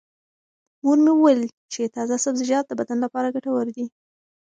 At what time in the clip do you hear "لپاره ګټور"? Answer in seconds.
3.05-3.67